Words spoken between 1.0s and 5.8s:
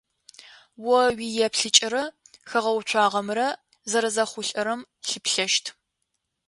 уиепъыкӏэрэ хэгъэуцуагъэмрэ зэрэзэхъулӏэрэм лъыплъэщт.